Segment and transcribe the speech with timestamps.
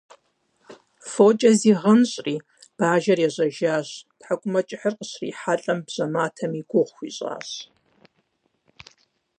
[1.09, 2.35] Фокӏэ зигъэнщӏри,
[2.77, 3.89] бажэр ежьэжащ,
[4.19, 7.49] тхьэкӏумэкӏыхьыр къыщрихьэлӏэм, бжьэматэм и гугъу хуищӏащ.